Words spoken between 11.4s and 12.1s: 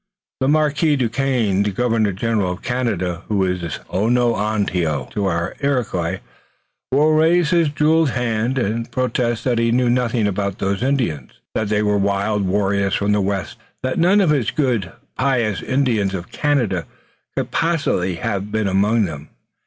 that they were